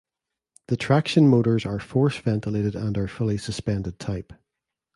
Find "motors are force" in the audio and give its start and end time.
1.27-2.17